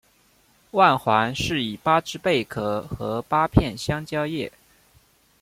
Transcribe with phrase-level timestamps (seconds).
[0.71, 4.51] 外环饰以八只贝壳和八片香蕉叶。